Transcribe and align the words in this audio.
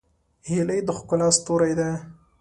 هیلۍ 0.49 0.79
د 0.87 0.89
ښکلا 0.97 1.29
ستوری 1.37 1.73
ده 1.79 1.89